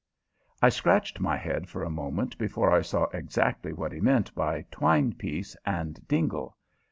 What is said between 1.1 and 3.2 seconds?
my head for a moment before I saw